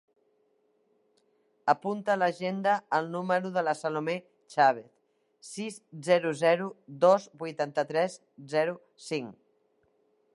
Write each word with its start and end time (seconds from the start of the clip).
Apunta 1.73 2.13
a 2.13 2.19
l'agenda 2.21 2.73
el 2.99 3.09
número 3.15 3.51
de 3.57 3.63
la 3.67 3.75
Salomé 3.81 4.15
Chavez: 4.55 4.87
sis, 5.51 5.77
zero, 6.09 6.33
zero, 6.43 6.71
dos, 7.05 7.31
vuitanta-tres, 7.45 8.17
zero, 8.55 8.75
cinc. 9.11 9.41